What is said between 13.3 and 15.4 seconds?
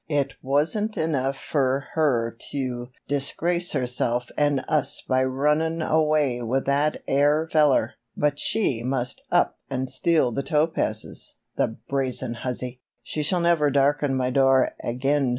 never darken my door ag'in!